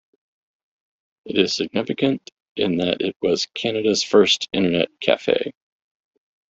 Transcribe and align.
It 1.25 1.37
is 1.37 1.55
significant 1.55 2.27
in 2.55 2.77
that 2.77 3.01
it 3.03 3.15
was 3.21 3.45
Canada's 3.53 4.01
first 4.01 4.49
internet 4.51 4.89
cafe. 4.99 5.53